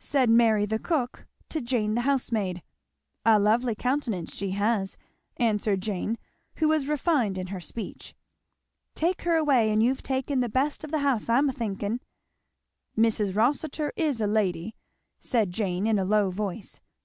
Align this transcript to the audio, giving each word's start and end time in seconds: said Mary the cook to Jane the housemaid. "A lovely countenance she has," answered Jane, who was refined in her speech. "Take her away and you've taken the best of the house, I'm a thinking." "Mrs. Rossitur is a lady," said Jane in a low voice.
said 0.00 0.28
Mary 0.28 0.66
the 0.66 0.80
cook 0.80 1.28
to 1.48 1.60
Jane 1.60 1.94
the 1.94 2.00
housemaid. 2.00 2.64
"A 3.24 3.38
lovely 3.38 3.76
countenance 3.76 4.34
she 4.34 4.50
has," 4.50 4.96
answered 5.36 5.82
Jane, 5.82 6.18
who 6.56 6.66
was 6.66 6.88
refined 6.88 7.38
in 7.38 7.46
her 7.54 7.60
speech. 7.60 8.16
"Take 8.96 9.22
her 9.22 9.36
away 9.36 9.70
and 9.70 9.80
you've 9.80 10.02
taken 10.02 10.40
the 10.40 10.48
best 10.48 10.82
of 10.82 10.90
the 10.90 10.98
house, 10.98 11.28
I'm 11.28 11.48
a 11.48 11.52
thinking." 11.52 12.00
"Mrs. 12.98 13.36
Rossitur 13.36 13.92
is 13.94 14.20
a 14.20 14.26
lady," 14.26 14.74
said 15.20 15.52
Jane 15.52 15.86
in 15.86 15.96
a 15.96 16.04
low 16.04 16.32
voice. 16.32 16.80